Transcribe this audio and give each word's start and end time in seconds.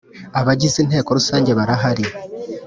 abagize 0.39 0.77
Inteko 0.81 1.09
Rusange 1.17 1.51
barahari. 1.57 2.05